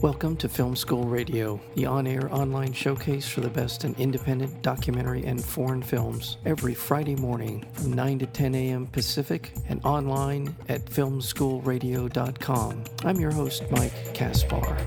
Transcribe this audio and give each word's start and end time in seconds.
Welcome 0.00 0.36
to 0.36 0.48
Film 0.48 0.76
School 0.76 1.02
Radio, 1.02 1.60
the 1.74 1.86
on 1.86 2.06
air 2.06 2.32
online 2.32 2.72
showcase 2.72 3.28
for 3.28 3.40
the 3.40 3.50
best 3.50 3.84
in 3.84 3.96
independent 3.96 4.62
documentary 4.62 5.24
and 5.24 5.44
foreign 5.44 5.82
films, 5.82 6.36
every 6.44 6.72
Friday 6.72 7.16
morning 7.16 7.66
from 7.72 7.94
9 7.94 8.20
to 8.20 8.26
10 8.26 8.54
a.m. 8.54 8.86
Pacific 8.86 9.52
and 9.68 9.84
online 9.84 10.54
at 10.68 10.84
filmschoolradio.com. 10.84 12.84
I'm 13.04 13.16
your 13.16 13.32
host, 13.32 13.64
Mike 13.72 14.14
Kaspar. 14.14 14.78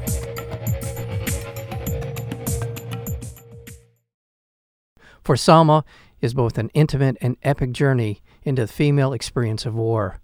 For 5.26 5.36
Sama 5.36 5.84
is 6.22 6.34
both 6.34 6.58
an 6.58 6.70
intimate 6.74 7.18
and 7.20 7.36
epic 7.44 7.74
journey 7.74 8.22
into 8.44 8.62
the 8.62 8.72
female 8.72 9.12
experience 9.12 9.66
of 9.66 9.76
war. 9.76 10.22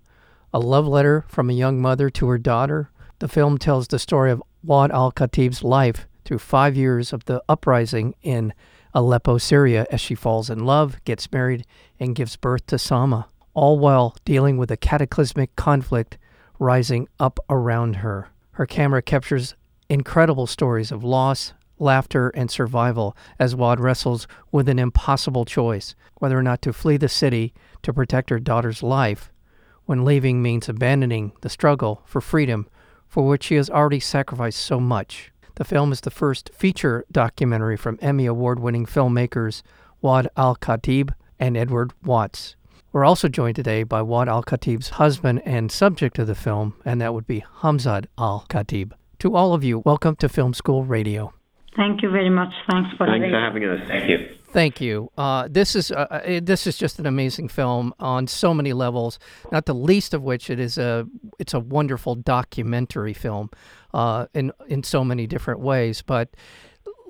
A 0.53 0.59
love 0.59 0.87
letter 0.87 1.25
from 1.27 1.49
a 1.49 1.53
young 1.53 1.81
mother 1.81 2.09
to 2.11 2.29
her 2.29 2.37
daughter, 2.37 2.89
the 3.19 3.27
film 3.27 3.57
tells 3.57 3.87
the 3.87 3.99
story 3.99 4.31
of 4.31 4.43
Waad 4.65 4.91
al 4.91 5.11
Kateab's 5.11 5.63
life 5.63 6.07
through 6.25 6.39
five 6.39 6.75
years 6.75 7.13
of 7.13 7.25
the 7.25 7.41
uprising 7.49 8.13
in 8.21 8.53
Aleppo, 8.93 9.37
Syria, 9.37 9.85
as 9.91 10.01
she 10.01 10.15
falls 10.15 10.49
in 10.49 10.65
love, 10.65 11.03
gets 11.03 11.31
married, 11.31 11.65
and 11.99 12.15
gives 12.15 12.35
birth 12.35 12.65
to 12.67 12.77
Sama, 12.77 13.27
all 13.53 13.79
while 13.79 14.15
dealing 14.25 14.57
with 14.57 14.71
a 14.71 14.77
cataclysmic 14.77 15.55
conflict 15.55 16.17
rising 16.59 17.07
up 17.19 17.39
around 17.49 17.97
her. 17.97 18.29
Her 18.51 18.65
camera 18.65 19.01
captures 19.01 19.55
incredible 19.89 20.47
stories 20.47 20.91
of 20.91 21.03
loss, 21.03 21.53
laughter, 21.79 22.29
and 22.29 22.49
survival 22.49 23.15
as 23.39 23.55
Waad 23.55 23.79
wrestles 23.79 24.27
with 24.51 24.67
an 24.67 24.79
impossible 24.79 25.45
choice 25.45 25.95
whether 26.15 26.37
or 26.37 26.43
not 26.43 26.61
to 26.63 26.73
flee 26.73 26.97
the 26.97 27.07
city 27.09 27.53
to 27.83 27.93
protect 27.93 28.29
her 28.31 28.39
daughter's 28.39 28.81
life, 28.81 29.31
when 29.85 30.03
leaving 30.03 30.41
means 30.41 30.67
abandoning 30.67 31.31
the 31.41 31.49
struggle 31.49 32.01
for 32.05 32.19
freedom 32.19 32.67
for 33.07 33.25
which 33.25 33.43
she 33.43 33.55
has 33.55 33.69
already 33.69 33.99
sacrificed 33.99 34.59
so 34.59 34.79
much. 34.79 35.31
The 35.55 35.65
film 35.65 35.91
is 35.91 36.01
the 36.01 36.11
first 36.11 36.51
feature 36.53 37.03
documentary 37.11 37.77
from 37.77 37.97
Emmy 38.01 38.25
Award 38.25 38.59
winning 38.59 38.85
filmmakers 38.85 39.63
Waad 40.03 40.27
Al 40.37 40.55
Kateab 40.55 41.13
and 41.39 41.57
Edward 41.57 41.93
Watts. 42.03 42.55
We're 42.91 43.05
also 43.05 43.27
joined 43.27 43.55
today 43.55 43.83
by 43.83 44.01
Waad 44.01 44.27
Al 44.27 44.43
Kateab's 44.43 44.89
husband 44.89 45.41
and 45.45 45.71
subject 45.71 46.19
of 46.19 46.27
the 46.27 46.35
film, 46.35 46.75
and 46.85 47.01
that 47.01 47.13
would 47.13 47.27
be 47.27 47.43
Hamza 47.61 48.03
Al 48.17 48.45
Kateab. 48.49 48.93
To 49.19 49.35
all 49.35 49.53
of 49.53 49.63
you, 49.63 49.79
welcome 49.79 50.15
to 50.17 50.29
Film 50.29 50.53
School 50.53 50.83
Radio. 50.83 51.33
Thank 51.75 52.01
you 52.01 52.09
very 52.09 52.29
much. 52.29 52.53
Thanks 52.69 52.95
for 52.97 53.07
Thanks 53.07 53.27
for 53.29 53.39
having 53.39 53.63
us. 53.65 53.87
Thank 53.87 54.09
you. 54.09 54.29
Thank 54.57 54.81
you. 54.81 55.11
Uh, 55.15 55.47
this 55.51 55.75
is 55.75 55.91
uh, 55.91 56.07
uh, 56.09 56.39
this 56.41 56.65
is 56.65 56.79
just 56.79 56.97
an 56.97 57.05
amazing 57.05 57.47
film 57.47 57.93
on 57.99 58.25
so 58.25 58.55
many 58.55 58.73
levels. 58.73 59.19
Not 59.51 59.67
the 59.67 59.75
least 59.75 60.15
of 60.15 60.23
which 60.23 60.49
it 60.49 60.59
is 60.59 60.79
a 60.79 61.05
it's 61.37 61.53
a 61.53 61.59
wonderful 61.59 62.15
documentary 62.15 63.13
film 63.13 63.51
uh, 63.93 64.25
in 64.33 64.51
in 64.67 64.81
so 64.81 65.03
many 65.03 65.27
different 65.27 65.59
ways. 65.59 66.01
But 66.01 66.29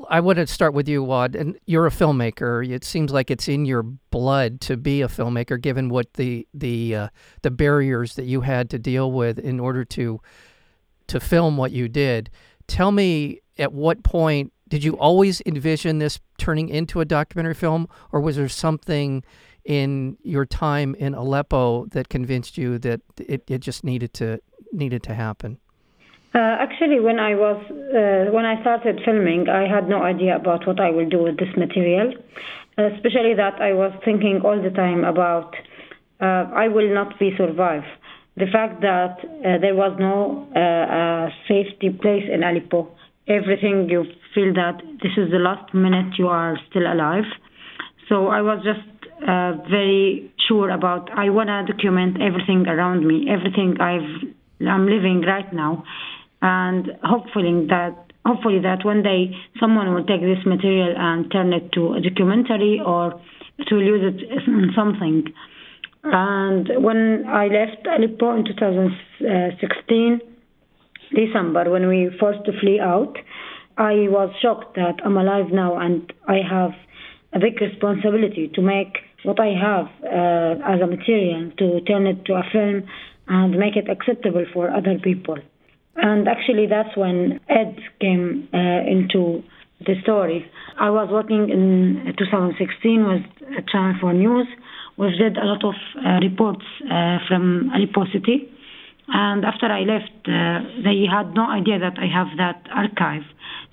I 0.10 0.20
want 0.20 0.40
to 0.40 0.48
start 0.48 0.74
with 0.74 0.90
you, 0.90 1.06
Waad. 1.06 1.40
And 1.40 1.58
you're 1.66 1.88
a 1.88 1.90
filmmaker. 1.90 2.70
It 2.70 2.84
seems 2.84 3.14
like 3.14 3.32
it's 3.32 3.48
in 3.48 3.64
your 3.64 3.84
blood 3.84 4.60
to 4.68 4.76
be 4.76 5.02
a 5.02 5.08
filmmaker, 5.08 5.62
given 5.62 5.88
what 5.88 6.16
the 6.16 6.46
the 6.54 6.96
uh, 6.96 7.08
the 7.44 7.52
barriers 7.52 8.16
that 8.16 8.26
you 8.26 8.42
had 8.42 8.70
to 8.72 8.78
deal 8.78 9.10
with 9.10 9.40
in 9.40 9.62
order 9.62 9.86
to 9.86 10.20
to 11.08 11.22
film 11.22 11.56
what 11.56 11.72
you 11.72 11.88
did. 11.88 12.30
Tell 12.68 12.92
me 12.92 13.40
at 13.58 13.72
what 13.72 14.04
point 14.04 14.52
did 14.68 14.84
you 14.84 14.94
always 14.98 15.42
envision 15.46 16.00
this 16.00 16.20
turning 16.38 16.70
into 16.70 17.00
a 17.00 17.06
documentary 17.06 17.54
film, 17.54 17.88
or 18.12 18.20
was 18.22 18.36
there 18.36 18.50
something 18.50 19.24
in 19.66 20.18
your 20.24 20.46
time 20.46 20.96
in 20.96 21.14
Aleppo 21.14 21.86
that 21.88 22.10
convinced 22.10 22.58
you 22.58 22.80
that 22.80 23.02
it, 23.18 23.44
it 23.50 23.60
just 23.60 23.84
needed 23.84 24.14
to 24.14 24.42
needed 24.72 25.04
to 25.04 25.14
happen? 25.14 25.60
Uh, 26.36 26.40
actually, 26.40 27.00
when 27.00 27.20
I 27.20 27.36
was 27.36 27.60
uh, 27.70 28.32
when 28.32 28.46
I 28.46 28.60
started 28.62 29.02
filming, 29.04 29.50
I 29.50 29.68
had 29.68 29.90
no 29.90 30.04
idea 30.04 30.36
about 30.36 30.68
what 30.68 30.80
I 30.80 30.92
will 30.92 31.10
do 31.10 31.24
with 31.24 31.38
this 31.38 31.56
material. 31.56 32.14
Uh, 32.78 32.94
especially 32.94 33.34
that 33.34 33.60
I 33.60 33.74
was 33.74 33.92
thinking 34.06 34.42
all 34.44 34.62
the 34.62 34.70
time 34.70 35.04
about 35.04 35.56
uh, 36.22 36.46
I 36.54 36.68
will 36.68 36.94
not 36.94 37.18
be 37.20 37.36
survive. 37.36 37.84
The 38.36 38.46
fact 38.52 38.82
that 38.82 39.18
uh, 39.20 39.58
there 39.58 39.74
was 39.74 39.98
no 40.00 40.48
uh, 40.54 41.32
safety 41.48 41.90
place 41.90 42.26
in 42.32 42.44
Aleppo 42.44 42.88
everything 43.28 43.90
you 43.90 44.06
feel 44.34 44.54
that 44.54 44.82
this 45.04 45.12
is 45.18 45.32
the 45.32 45.40
last 45.40 45.74
minute 45.74 46.18
you 46.18 46.28
are 46.28 46.58
still 46.70 46.92
alive. 46.92 47.26
So 48.10 48.28
I 48.28 48.42
was 48.42 48.64
just 48.64 48.88
uh, 49.22 49.54
very 49.70 50.32
sure 50.48 50.70
about 50.70 51.10
I 51.12 51.30
want 51.30 51.50
to 51.50 51.74
document 51.74 52.22
everything 52.22 52.68
around 52.68 53.06
me, 53.06 53.28
everything 53.30 53.80
I've 53.80 54.34
I'm 54.66 54.86
living 54.86 55.22
right 55.22 55.52
now, 55.54 55.84
and 56.42 56.92
hopefully 57.04 57.68
that 57.70 57.96
hopefully 58.26 58.60
that 58.60 58.86
one 58.86 59.04
day 59.04 59.36
someone 59.60 59.94
will 59.94 60.06
take 60.06 60.22
this 60.22 60.44
material 60.46 60.94
and 60.98 61.32
turn 61.32 61.54
it 61.54 61.72
to 61.74 61.94
a 61.94 62.02
documentary 62.02 62.82
or 62.86 63.20
to 63.68 63.80
use 63.80 64.14
it 64.14 64.22
in 64.48 64.72
something. 64.76 65.26
And 66.04 66.70
when 66.84 67.26
I 67.28 67.48
left 67.48 67.86
Aleppo 67.88 68.36
in 68.38 68.46
2016 68.46 70.22
December 71.14 71.70
when 71.70 71.88
we 71.88 72.10
forced 72.20 72.44
to 72.46 72.52
flee 72.60 72.80
out, 72.80 73.18
I 73.78 74.08
was 74.10 74.34
shocked 74.42 74.76
that 74.76 74.96
I'm 75.06 75.18
alive 75.18 75.52
now 75.52 75.78
and 75.78 76.12
I 76.28 76.40
have 76.50 76.72
a 77.34 77.40
big 77.40 77.62
responsibility 77.62 78.50
to 78.56 78.62
make 78.62 78.98
what 79.24 79.40
I 79.40 79.54
have 79.54 79.88
uh, 80.04 80.74
as 80.74 80.82
a 80.82 80.88
material 80.88 81.52
to 81.58 81.82
turn 81.82 82.08
it 82.08 82.26
to 82.26 82.34
a 82.34 82.44
film 82.52 82.84
and 83.28 83.58
make 83.58 83.76
it 83.76 83.90
acceptable 83.90 84.46
for 84.54 84.70
other 84.72 84.98
people. 85.04 85.38
And 85.96 86.28
actually, 86.28 86.68
that's 86.68 86.96
when 86.96 87.40
Ed 87.50 87.78
came 88.00 88.48
uh, 88.54 88.58
into 88.58 89.44
the 89.86 89.96
story. 90.04 90.50
I 90.80 90.90
was 90.90 91.10
working 91.12 91.50
in 91.50 92.14
2016 92.18 93.08
with 93.08 93.68
Channel 93.68 93.96
4 94.00 94.14
News. 94.14 94.48
We 94.98 95.12
did 95.18 95.38
a 95.38 95.46
lot 95.46 95.64
of 95.64 95.76
uh, 96.04 96.20
reports 96.22 96.66
uh, 96.86 97.18
from 97.28 97.72
Aleppo 97.76 98.06
City 98.14 98.50
and 99.08 99.46
after 99.46 99.68
I 99.68 99.82
left, 99.82 100.12
uh, 100.28 100.60
they 100.84 101.06
had 101.10 101.34
no 101.34 101.50
idea 101.50 101.80
that 101.80 101.98
I 101.98 102.08
have 102.08 102.28
that 102.38 102.68
archive. 102.74 103.24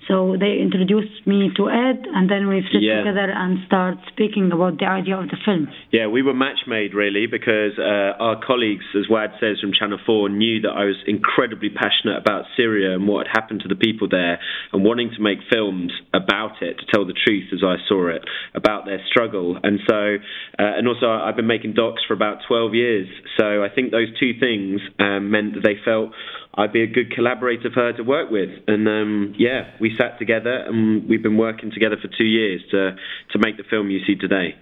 So 0.07 0.37
they 0.39 0.61
introduced 0.61 1.25
me 1.25 1.49
to 1.57 1.69
Ed, 1.69 2.05
and 2.13 2.29
then 2.29 2.47
we 2.47 2.61
sit 2.71 2.81
yeah. 2.81 3.01
together 3.01 3.25
and 3.25 3.57
start 3.65 3.97
speaking 4.13 4.51
about 4.53 4.77
the 4.77 4.85
idea 4.85 5.17
of 5.17 5.29
the 5.29 5.37
film. 5.43 5.67
Yeah, 5.91 6.07
we 6.07 6.21
were 6.21 6.33
match 6.33 6.67
made 6.67 6.93
really 6.93 7.25
because 7.25 7.73
uh, 7.79 8.13
our 8.21 8.37
colleagues, 8.45 8.85
as 8.93 9.09
Waad 9.09 9.39
says 9.39 9.57
from 9.61 9.73
Channel 9.73 9.97
4, 10.05 10.29
knew 10.29 10.61
that 10.61 10.69
I 10.77 10.85
was 10.85 10.95
incredibly 11.07 11.69
passionate 11.69 12.21
about 12.21 12.45
Syria 12.55 12.93
and 12.93 13.07
what 13.07 13.25
had 13.25 13.41
happened 13.41 13.61
to 13.61 13.67
the 13.67 13.75
people 13.75 14.07
there 14.07 14.39
and 14.71 14.85
wanting 14.85 15.09
to 15.15 15.21
make 15.21 15.39
films 15.51 15.91
about 16.13 16.61
it, 16.61 16.77
to 16.77 16.85
tell 16.93 17.05
the 17.05 17.17
truth 17.25 17.49
as 17.53 17.65
I 17.65 17.81
saw 17.89 18.07
it, 18.09 18.21
about 18.53 18.85
their 18.85 19.01
struggle. 19.09 19.57
And 19.61 19.79
so, 19.89 20.17
uh, 20.59 20.77
and 20.77 20.87
also 20.87 21.09
I've 21.09 21.35
been 21.35 21.47
making 21.47 21.73
docs 21.73 22.03
for 22.07 22.13
about 22.13 22.45
12 22.47 22.75
years. 22.75 23.07
So 23.39 23.63
I 23.63 23.69
think 23.73 23.91
those 23.91 24.13
two 24.19 24.37
things 24.39 24.81
um, 24.99 25.31
meant 25.31 25.55
that 25.55 25.63
they 25.63 25.81
felt 25.83 26.11
I'd 26.57 26.71
be 26.71 26.83
a 26.83 26.87
good 26.87 27.11
collaborator 27.11 27.69
for 27.73 27.81
her 27.81 27.93
to 27.93 28.03
work 28.03 28.31
with. 28.31 28.49
And 28.67 28.87
um, 28.87 29.35
yeah, 29.37 29.71
we 29.79 29.95
sat 29.97 30.17
together 30.19 30.63
and 30.67 31.07
we've 31.07 31.23
been 31.23 31.37
working 31.37 31.71
together 31.71 31.97
for 32.01 32.07
two 32.17 32.25
years 32.25 32.61
to 32.71 32.95
to 33.31 33.39
make 33.39 33.57
the 33.57 33.63
film 33.69 33.89
you 33.89 33.99
see 34.05 34.15
today. 34.15 34.55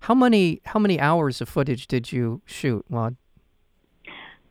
How 0.00 0.14
many 0.14 0.60
how 0.64 0.78
many 0.78 1.00
hours 1.00 1.40
of 1.40 1.48
footage 1.48 1.86
did 1.86 2.12
you 2.12 2.42
shoot, 2.44 2.84
Waad? 2.90 3.16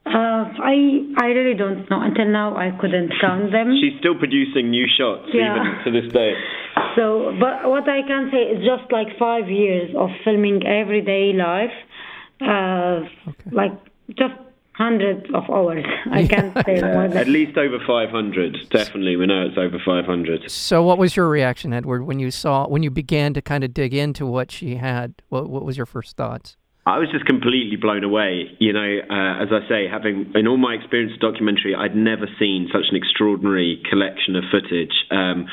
Uh, 0.06 0.46
I 0.62 1.02
I 1.18 1.26
really 1.28 1.58
don't 1.58 1.90
know. 1.90 2.02
Until 2.02 2.28
now, 2.28 2.56
I 2.56 2.72
couldn't 2.80 3.12
count 3.22 3.52
them. 3.52 3.78
She's 3.82 3.98
still 4.00 4.18
producing 4.18 4.70
new 4.70 4.86
shots 4.98 5.30
yeah. 5.34 5.56
even 5.56 5.84
to 5.86 6.02
this 6.02 6.12
day. 6.12 6.34
So, 6.96 7.34
but 7.40 7.70
what 7.70 7.88
I 7.90 8.02
can 8.06 8.30
say 8.32 8.54
is 8.54 8.64
just 8.64 8.92
like 8.92 9.08
five 9.18 9.50
years 9.50 9.96
of 9.98 10.10
filming 10.24 10.66
everyday 10.66 11.34
life, 11.34 11.74
uh, 12.42 13.30
okay. 13.30 13.50
like 13.52 13.72
just 14.10 14.36
hundreds 14.78 15.26
of 15.34 15.50
hours. 15.50 15.86
I 16.12 16.28
can't 16.28 16.54
say 16.66 16.82
more 16.82 17.08
than 17.08 17.18
at 17.18 17.28
least 17.28 17.58
over 17.58 17.80
500. 17.86 18.70
Definitely, 18.70 19.16
we 19.16 19.26
know 19.26 19.46
it's 19.46 19.58
over 19.58 19.80
500. 19.84 20.52
So, 20.52 20.84
what 20.84 20.98
was 20.98 21.16
your 21.16 21.30
reaction, 21.30 21.74
Edward, 21.74 22.04
when 22.04 22.20
you 22.20 22.32
saw 22.32 22.68
when 22.68 22.84
you 22.84 22.92
began 22.92 23.34
to 23.34 23.42
kind 23.42 23.64
of 23.64 23.74
dig 23.74 23.94
into 23.94 24.26
what 24.26 24.52
she 24.52 24.76
had? 24.76 25.14
What 25.30 25.50
what 25.50 25.64
was 25.64 25.78
your 25.78 25.86
first 25.86 26.18
thoughts? 26.18 26.58
I 26.88 27.00
was 27.00 27.10
just 27.12 27.26
completely 27.26 27.78
blown 27.78 28.04
away. 28.04 28.56
You 28.60 28.74
know, 28.74 29.00
uh, 29.10 29.42
as 29.42 29.50
I 29.52 29.68
say, 29.68 29.88
having 29.88 30.32
in 30.36 30.48
all 30.48 30.58
my 30.58 30.74
experience 30.74 31.14
of 31.14 31.20
documentary, 31.20 31.74
I'd 31.74 31.96
never 31.96 32.28
seen 32.38 32.70
such 32.72 32.86
an 32.92 32.96
extraordinary 32.96 33.82
collection 33.90 34.36
of 34.36 34.44
footage, 34.52 34.94
um, 35.10 35.48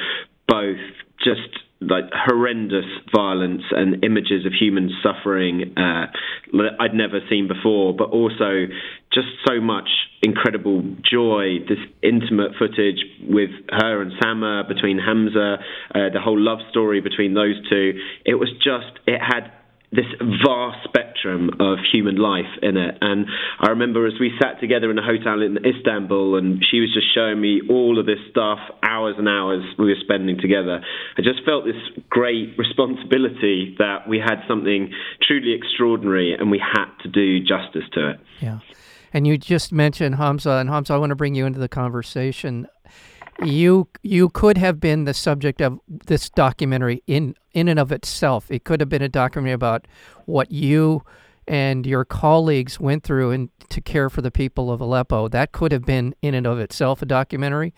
both 0.47 0.83
just 1.25 1.63
like 1.89 2.05
horrendous 2.13 2.87
violence 3.15 3.63
and 3.71 4.05
images 4.05 4.47
of 4.47 4.53
human 4.53 4.91
suffering 5.03 5.75
uh, 5.77 6.07
I'd 6.81 6.95
never 6.95 7.21
seen 7.31 7.49
before, 7.49 7.95
but 7.97 8.11
also 8.11 8.67
just 9.13 9.29
so 9.47 9.61
much 9.61 9.89
incredible 10.23 10.83
joy, 11.11 11.59
this 11.69 11.79
intimate 12.03 12.53
footage 12.59 13.05
with 13.29 13.51
her 13.71 14.03
and 14.03 14.13
Sama, 14.23 14.65
between 14.69 14.99
Hamza, 14.99 15.57
uh, 15.95 15.99
the 16.13 16.21
whole 16.21 16.39
love 16.39 16.59
story 16.71 17.01
between 17.01 17.35
those 17.35 17.57
two. 17.69 17.95
It 18.25 18.35
was 18.35 18.51
just, 18.63 18.99
it 19.07 19.19
had 19.19 19.51
this 19.93 20.07
vast 20.43 20.79
spectrum 20.85 21.51
of 21.61 21.79
human 21.93 22.17
life 22.17 22.49
in 22.63 22.77
it. 22.77 22.97
And 23.01 23.27
I 23.61 23.69
remember 23.69 24.07
as 24.07 24.15
we 24.19 24.33
sat 24.41 24.59
together 24.59 24.91
in 24.91 24.99
a 24.99 25.03
hotel 25.03 25.43
in 25.43 25.59
Istanbul, 25.65 26.37
and 26.37 26.65
she 26.69 26.81
was 26.81 26.93
just 26.95 27.15
showing 27.15 27.41
me 27.41 27.61
all 27.69 27.99
of 27.99 28.07
this 28.07 28.19
stuff, 28.31 28.59
hours 28.83 29.17
and 29.19 29.29
hours 29.29 29.63
we 29.79 29.87
were 29.87 30.01
spending 30.01 30.39
together. 30.41 30.81
I 31.19 31.23
just 31.23 31.45
felt 31.45 31.65
this 31.65 31.77
great 32.09 32.57
responsibility 32.57 33.77
that 33.79 34.09
we 34.09 34.19
had 34.19 34.41
something 34.49 34.93
truly 35.23 35.53
extraordinary, 35.53 36.35
and 36.35 36.51
we 36.51 36.59
had 36.59 36.87
to 37.03 37.09
do 37.09 37.41
justice 37.41 37.85
to 37.93 38.11
it. 38.11 38.21
Yeah. 38.41 38.61
And 39.13 39.27
you 39.27 39.37
just 39.37 39.73
mentioned 39.73 40.15
Hamza, 40.15 40.53
and 40.53 40.71
Hamza, 40.71 40.95
I 40.95 40.97
want 40.97 41.11
to 41.11 41.17
bring 41.17 41.35
you 41.35 41.45
into 41.45 41.59
the 41.59 41.69
conversation 41.69 42.67
you 43.45 43.89
you 44.03 44.29
could 44.29 44.59
have 44.59 44.81
been 44.81 45.05
the 45.05 45.15
subject 45.15 45.61
of 45.61 45.81
this 45.89 46.31
documentary 46.31 47.03
in 47.07 47.35
in 47.53 47.69
and 47.69 47.79
of 47.79 47.93
itself. 47.93 48.51
It 48.51 48.65
could 48.65 48.81
have 48.81 48.89
been 48.89 49.03
a 49.03 49.09
documentary 49.09 49.53
about 49.53 49.87
what 50.27 50.51
you 50.51 51.03
and 51.49 51.87
your 51.87 52.05
colleagues 52.05 52.79
went 52.79 53.03
through 53.03 53.33
and 53.33 53.51
to 53.69 53.81
care 53.81 54.09
for 54.09 54.23
the 54.23 54.31
people 54.31 54.71
of 54.71 54.81
Aleppo. 54.81 55.29
That 55.29 55.53
could 55.53 55.73
have 55.73 55.85
been 55.85 56.15
in 56.23 56.35
and 56.35 56.47
of 56.47 56.59
itself 56.59 57.03
a 57.03 57.07
documentary. 57.07 57.75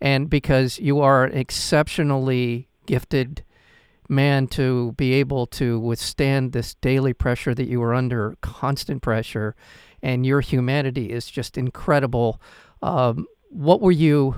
And 0.00 0.28
because 0.28 0.78
you 0.78 1.00
are 1.00 1.24
an 1.24 1.36
exceptionally 1.36 2.68
gifted 2.84 3.42
man 4.08 4.46
to 4.46 4.92
be 4.92 5.14
able 5.14 5.46
to 5.46 5.80
withstand 5.80 6.52
this 6.52 6.74
daily 6.74 7.12
pressure 7.12 7.54
that 7.54 7.68
you 7.68 7.80
were 7.80 7.94
under, 7.94 8.36
constant 8.40 9.02
pressure, 9.02 9.56
and 10.02 10.26
your 10.26 10.40
humanity 10.40 11.10
is 11.10 11.30
just 11.30 11.56
incredible. 11.56 12.40
Um, 12.82 13.26
what 13.48 13.80
were 13.80 13.92
you 13.92 14.36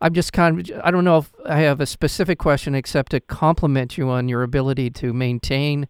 I'm 0.00 0.12
just 0.12 0.32
kind 0.32 0.60
of, 0.60 0.80
I 0.82 0.90
don't 0.90 1.04
know 1.04 1.18
if 1.18 1.32
I 1.46 1.60
have 1.60 1.80
a 1.80 1.86
specific 1.86 2.38
question 2.38 2.74
except 2.74 3.10
to 3.12 3.20
compliment 3.20 3.96
you 3.96 4.08
on 4.08 4.28
your 4.28 4.42
ability 4.42 4.90
to 4.90 5.12
maintain 5.12 5.88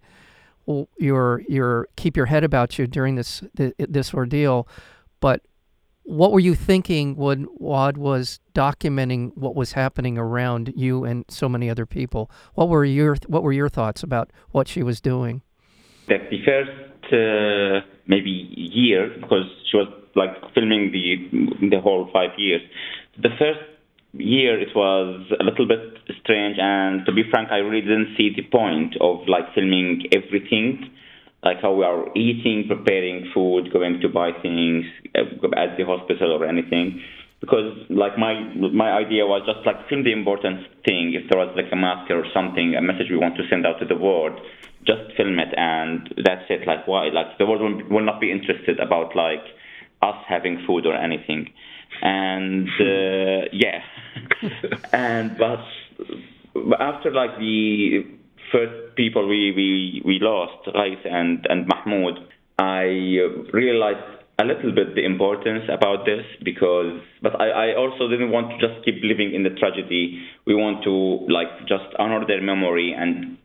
your, 0.98 1.42
your, 1.48 1.88
keep 1.96 2.16
your 2.16 2.26
head 2.26 2.44
about 2.44 2.78
you 2.78 2.86
during 2.86 3.16
this, 3.16 3.42
this 3.54 4.14
ordeal. 4.14 4.68
But 5.20 5.42
what 6.04 6.32
were 6.32 6.40
you 6.40 6.54
thinking 6.54 7.16
when 7.16 7.46
Waad 7.60 7.96
was 7.96 8.40
documenting 8.54 9.32
what 9.36 9.54
was 9.54 9.72
happening 9.72 10.18
around 10.18 10.72
you 10.76 11.04
and 11.04 11.24
so 11.28 11.48
many 11.48 11.70
other 11.70 11.86
people? 11.86 12.30
What 12.54 12.68
were 12.68 12.84
your, 12.84 13.16
what 13.26 13.42
were 13.42 13.52
your 13.52 13.68
thoughts 13.68 14.02
about 14.02 14.30
what 14.50 14.68
she 14.68 14.82
was 14.82 15.00
doing? 15.00 15.42
That 16.08 16.28
The 16.30 16.44
first 16.44 16.70
uh, 17.12 17.86
maybe 18.06 18.30
year, 18.56 19.10
because 19.20 19.46
she 19.70 19.76
was 19.76 19.88
like 20.14 20.30
filming 20.54 20.92
the 20.92 21.68
the 21.70 21.80
whole 21.80 22.08
five 22.12 22.30
years. 22.38 22.62
The 23.20 23.30
first 23.38 23.60
year 24.18 24.60
it 24.60 24.74
was 24.74 25.26
a 25.40 25.44
little 25.44 25.66
bit 25.66 25.98
strange. 26.20 26.56
And 26.58 27.04
to 27.06 27.12
be 27.12 27.22
frank 27.30 27.50
i 27.50 27.58
really 27.58 27.80
didn't 27.80 28.14
see 28.16 28.30
the 28.34 28.42
point 28.42 28.96
of 29.00 29.26
like 29.28 29.54
filming 29.54 30.06
everything 30.12 30.90
like 31.42 31.60
how 31.60 31.74
we 31.74 31.84
are 31.84 32.08
eating 32.16 32.64
preparing 32.66 33.30
food 33.34 33.70
going 33.72 34.00
to 34.00 34.08
buy 34.08 34.30
things 34.40 34.86
uh, 35.14 35.46
at 35.56 35.76
the 35.76 35.84
hospital 35.84 36.32
or 36.32 36.46
anything. 36.46 37.02
Because 37.40 37.76
like 37.90 38.16
my 38.16 38.32
my 38.72 38.90
idea 38.92 39.26
was 39.26 39.42
just 39.44 39.66
like 39.66 39.88
film 39.88 40.04
the 40.04 40.12
important 40.12 40.64
thing. 40.86 41.12
If 41.12 41.28
there 41.28 41.38
was 41.38 41.52
like 41.54 41.70
a 41.70 41.76
massacre 41.76 42.18
or 42.18 42.26
something 42.32 42.74
a 42.74 42.80
message 42.80 43.08
we 43.10 43.18
want 43.18 43.36
to 43.36 43.44
send 43.50 43.66
out 43.66 43.78
to 43.80 43.84
the 43.84 43.96
world 43.96 44.40
just 44.86 45.16
film 45.16 45.38
it 45.38 45.52
and 45.56 46.12
that's 46.24 46.44
it. 46.48 46.66
Like 46.66 46.86
why? 46.86 47.08
Like 47.08 47.38
the 47.38 47.46
world 47.46 47.60
will, 47.60 47.80
will 47.88 48.04
not 48.04 48.20
be 48.20 48.30
interested 48.30 48.80
about 48.80 49.16
like 49.16 49.44
us 50.02 50.16
having 50.28 50.64
food 50.66 50.86
or 50.86 50.94
anything 50.94 51.52
and 52.02 52.68
uh, 52.80 53.48
yeah, 53.52 53.80
and 54.92 55.36
but 55.38 55.60
after 56.80 57.10
like 57.10 57.38
the 57.38 58.04
first 58.52 58.96
people 58.96 59.28
we 59.28 59.52
we 59.52 60.02
we 60.04 60.18
lost, 60.20 60.68
Rais 60.74 60.98
and 61.04 61.46
and 61.48 61.66
Mahmoud, 61.66 62.18
I 62.58 62.84
realized 63.52 64.22
a 64.38 64.44
little 64.44 64.74
bit 64.74 64.94
the 64.94 65.04
importance 65.04 65.64
about 65.70 66.04
this 66.04 66.24
because 66.44 67.00
but 67.22 67.40
I, 67.40 67.70
I 67.70 67.76
also 67.76 68.08
didn't 68.08 68.32
want 68.32 68.50
to 68.50 68.58
just 68.58 68.84
keep 68.84 68.96
living 69.02 69.34
in 69.34 69.42
the 69.44 69.50
tragedy. 69.50 70.22
We 70.46 70.54
want 70.54 70.82
to 70.84 71.32
like 71.32 71.68
just 71.68 71.86
honor 71.98 72.26
their 72.26 72.42
memory 72.42 72.94
and 72.96 73.38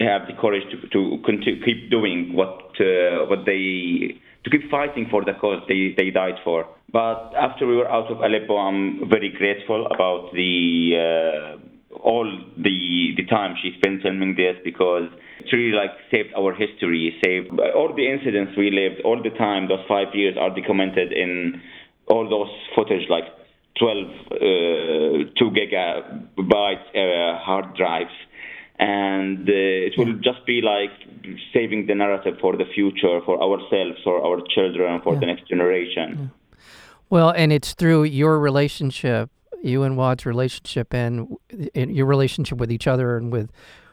have 0.00 0.26
the 0.26 0.34
courage 0.40 0.64
to 0.70 0.88
to 0.88 1.22
continue, 1.24 1.64
keep 1.64 1.90
doing 1.90 2.34
what 2.34 2.58
uh, 2.80 3.26
what 3.26 3.46
they 3.46 4.18
to 4.44 4.50
keep 4.50 4.70
fighting 4.70 5.06
for 5.10 5.24
the 5.24 5.32
cause 5.40 5.62
they, 5.68 5.94
they 5.96 6.10
died 6.10 6.34
for. 6.44 6.66
But 6.92 7.32
after 7.34 7.66
we 7.66 7.76
were 7.76 7.90
out 7.90 8.10
of 8.10 8.18
Aleppo, 8.18 8.56
I'm 8.56 9.08
very 9.08 9.30
grateful 9.36 9.86
about 9.86 10.30
the 10.34 11.56
uh, 11.56 11.96
all 11.98 12.26
the 12.56 13.12
the 13.16 13.24
time 13.26 13.54
she 13.62 13.72
spent 13.78 14.02
filming 14.02 14.34
this 14.34 14.56
because 14.64 15.08
it 15.40 15.52
really 15.54 15.76
like 15.76 15.90
saved 16.10 16.34
our 16.36 16.54
history, 16.54 17.16
saved 17.24 17.48
all 17.74 17.94
the 17.94 18.06
incidents 18.10 18.52
we 18.56 18.70
lived, 18.70 19.00
all 19.04 19.22
the 19.22 19.30
time. 19.30 19.68
Those 19.68 19.84
five 19.88 20.08
years 20.14 20.36
are 20.38 20.50
documented 20.50 21.12
in 21.12 21.60
all 22.08 22.28
those 22.28 22.50
footage, 22.74 23.08
like 23.08 23.24
12 23.78 23.96
uh, 23.96 24.38
two 25.38 25.50
gigabyte 25.50 26.84
uh, 26.94 27.38
hard 27.38 27.74
drives 27.74 28.12
and 28.82 29.48
uh, 29.48 29.52
it 29.86 29.96
will 29.96 30.14
just 30.14 30.44
be 30.44 30.60
like 30.60 30.90
saving 31.52 31.86
the 31.86 31.94
narrative 31.94 32.36
for 32.40 32.56
the 32.56 32.64
future, 32.74 33.20
for 33.24 33.40
ourselves, 33.40 33.96
for 34.02 34.20
our 34.26 34.40
children, 34.54 35.00
for 35.02 35.14
yeah. 35.14 35.20
the 35.20 35.26
next 35.26 35.48
generation. 35.48 36.08
Yeah. 36.18 36.58
Well, 37.08 37.30
and 37.30 37.52
it's 37.52 37.74
through 37.74 38.04
your 38.04 38.40
relationship, 38.40 39.30
you 39.62 39.84
and 39.84 39.96
Waad's 39.96 40.26
relationship, 40.26 40.92
and, 40.92 41.36
and 41.76 41.94
your 41.94 42.06
relationship 42.06 42.58
with 42.58 42.72
each 42.72 42.88
other 42.88 43.16
and 43.16 43.30
with 43.30 43.52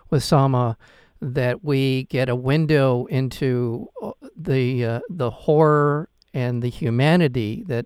with 0.10 0.24
Sama, 0.24 0.76
that 1.22 1.64
we 1.64 2.06
get 2.06 2.28
a 2.28 2.36
window 2.36 3.06
into 3.06 3.88
uh, 4.02 4.14
the 4.36 4.86
uh, 4.86 5.00
the 5.08 5.30
horror 5.30 6.10
and 6.34 6.64
the 6.64 6.70
humanity 6.70 7.64
that 7.68 7.86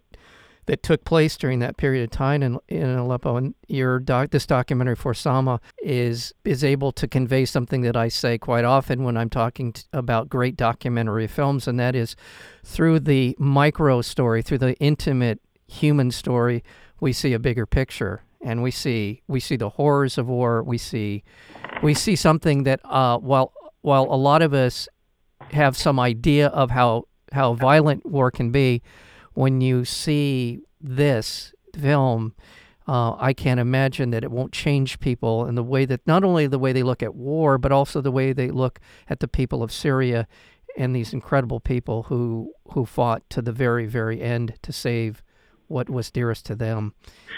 that 0.65 0.83
took 0.83 1.03
place 1.03 1.37
during 1.37 1.59
that 1.59 1.77
period 1.77 2.03
of 2.03 2.11
time 2.11 2.41
in, 2.41 2.57
in 2.67 2.89
Aleppo. 2.89 3.35
And 3.35 3.53
your 3.67 3.99
doc, 3.99 4.31
this 4.31 4.45
documentary 4.45 4.95
for 4.95 5.13
Sama 5.13 5.59
is 5.81 6.33
is 6.45 6.63
able 6.63 6.91
to 6.93 7.07
convey 7.07 7.45
something 7.45 7.81
that 7.81 7.95
I 7.95 8.07
say 8.07 8.37
quite 8.37 8.65
often 8.65 9.03
when 9.03 9.17
I'm 9.17 9.29
talking 9.29 9.73
t- 9.73 9.83
about 9.91 10.29
great 10.29 10.55
documentary 10.55 11.27
films, 11.27 11.67
and 11.67 11.79
that 11.79 11.95
is 11.95 12.15
through 12.63 13.01
the 13.01 13.35
micro 13.39 14.01
story, 14.01 14.41
through 14.41 14.59
the 14.59 14.75
intimate 14.79 15.41
human 15.67 16.11
story, 16.11 16.63
we 16.99 17.13
see 17.13 17.33
a 17.33 17.39
bigger 17.39 17.65
picture, 17.65 18.21
and 18.41 18.63
we 18.63 18.71
see 18.71 19.21
we 19.27 19.39
see 19.39 19.55
the 19.55 19.69
horrors 19.69 20.17
of 20.17 20.27
war. 20.27 20.63
We 20.63 20.77
see 20.77 21.23
we 21.81 21.93
see 21.93 22.15
something 22.15 22.63
that 22.63 22.79
uh, 22.85 23.17
while 23.17 23.53
while 23.81 24.03
a 24.03 24.15
lot 24.15 24.41
of 24.41 24.53
us 24.53 24.87
have 25.51 25.75
some 25.75 25.99
idea 25.99 26.47
of 26.47 26.71
how 26.71 27.05
how 27.33 27.53
violent 27.53 28.05
war 28.05 28.31
can 28.31 28.51
be 28.51 28.81
when 29.33 29.61
you 29.61 29.85
see 29.85 30.61
this 30.81 31.53
film, 31.75 32.33
uh, 32.87 33.15
I 33.17 33.33
can't 33.33 33.59
imagine 33.59 34.11
that 34.11 34.23
it 34.23 34.31
won't 34.31 34.51
change 34.51 34.99
people 34.99 35.45
in 35.45 35.55
the 35.55 35.63
way 35.63 35.85
that 35.85 36.05
not 36.05 36.23
only 36.23 36.47
the 36.47 36.59
way 36.59 36.73
they 36.73 36.83
look 36.83 37.01
at 37.01 37.15
war, 37.15 37.57
but 37.57 37.71
also 37.71 38.01
the 38.01 38.11
way 38.11 38.33
they 38.33 38.49
look 38.49 38.79
at 39.09 39.19
the 39.19 39.27
people 39.27 39.63
of 39.63 39.71
Syria 39.71 40.27
and 40.77 40.95
these 40.95 41.13
incredible 41.13 41.59
people 41.59 42.03
who 42.03 42.53
who 42.71 42.85
fought 42.85 43.29
to 43.29 43.41
the 43.41 43.51
very 43.51 43.85
very 43.85 44.21
end 44.21 44.55
to 44.63 44.73
save 44.73 45.23
what 45.67 45.89
was 45.89 46.11
dearest 46.11 46.45
to 46.47 46.55
them 46.55 46.93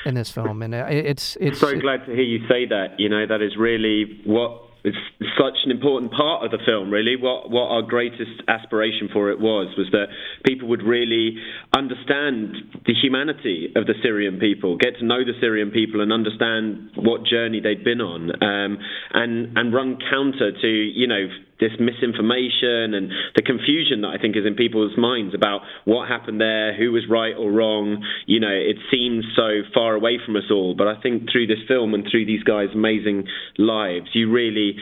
in 0.05 0.15
this 0.15 0.31
film. 0.31 0.61
And 0.61 0.73
it's 0.73 1.37
it's 1.39 1.59
so 1.59 1.79
glad 1.79 2.05
to 2.05 2.11
hear 2.11 2.23
you 2.23 2.47
say 2.47 2.65
that. 2.65 2.99
You 2.99 3.09
know 3.09 3.25
that 3.25 3.41
is 3.41 3.55
really 3.55 4.21
what 4.25 4.64
it's 4.85 4.97
such 5.35 5.57
an 5.65 5.71
important 5.71 6.11
part 6.11 6.45
of 6.45 6.51
the 6.51 6.59
film, 6.63 6.91
really. 6.91 7.15
What 7.15 7.49
what 7.49 7.71
our 7.71 7.81
greatest 7.81 8.45
aspiration 8.47 9.09
for 9.11 9.31
it 9.31 9.39
was 9.39 9.73
was 9.77 9.87
that 9.91 10.07
people 10.45 10.67
would 10.69 10.83
really 10.83 11.37
understand 11.75 12.55
the 12.85 12.93
humanity 12.93 13.73
of 13.75 13.87
the 13.87 13.95
Syrian 14.03 14.39
people, 14.39 14.77
get 14.77 14.97
to 14.99 15.05
know 15.05 15.25
the 15.25 15.33
Syrian 15.41 15.71
people, 15.71 16.01
and 16.01 16.13
understand 16.13 16.91
what 16.95 17.25
journey 17.25 17.59
they'd 17.61 17.83
been 17.83 17.99
on, 17.99 18.29
um, 18.43 18.77
and 19.13 19.57
and 19.57 19.73
run 19.73 19.97
counter 20.09 20.51
to 20.51 20.67
you 20.67 21.07
know 21.07 21.27
this 21.59 21.71
misinformation 21.79 22.93
and 22.93 23.11
the 23.35 23.41
confusion 23.41 24.01
that 24.01 24.09
I 24.09 24.17
think 24.17 24.35
is 24.35 24.45
in 24.45 24.55
people's 24.55 24.97
minds 24.97 25.33
about 25.33 25.61
what 25.85 26.07
happened 26.07 26.41
there, 26.41 26.75
who 26.75 26.91
was 26.91 27.03
right 27.09 27.33
or 27.37 27.51
wrong. 27.51 28.03
You 28.25 28.39
know, 28.39 28.51
it 28.51 28.77
seems 28.91 29.25
so 29.35 29.61
far 29.73 29.95
away 29.95 30.19
from 30.23 30.35
us 30.35 30.51
all. 30.51 30.75
But 30.75 30.87
I 30.87 31.01
think 31.01 31.31
through 31.31 31.47
this 31.47 31.63
film 31.67 31.93
and 31.93 32.05
through 32.09 32.25
these 32.25 32.43
guys' 32.43 32.69
amazing 32.73 33.27
lives, 33.57 34.07
you 34.13 34.31
really 34.31 34.77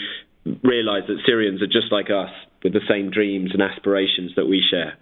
realize 0.64 1.04
that 1.08 1.20
Syrians 1.26 1.62
are 1.62 1.68
just 1.68 1.92
like 1.92 2.10
us 2.10 2.32
with 2.64 2.74
the 2.74 2.82
same 2.90 3.12
dreams 3.12 3.52
and 3.54 3.62
aspirations 3.62 4.32
that 4.36 4.46
we 4.46 4.64
share. 4.70 4.98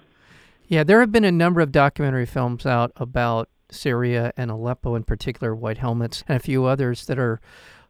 Yeah, 0.67 0.83
there 0.83 0.99
have 0.99 1.11
been 1.11 1.25
a 1.25 1.31
number 1.31 1.61
of 1.61 1.71
documentary 1.71 2.25
films 2.25 2.65
out 2.65 2.91
about 2.95 3.49
Syria 3.71 4.33
and 4.37 4.51
Aleppo 4.51 4.95
in 4.95 5.03
particular, 5.03 5.55
White 5.55 5.77
Helmets, 5.77 6.23
and 6.27 6.37
a 6.37 6.39
few 6.39 6.65
others 6.65 7.05
that 7.05 7.19
are 7.19 7.39